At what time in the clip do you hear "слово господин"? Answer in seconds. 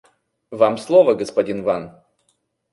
0.79-1.63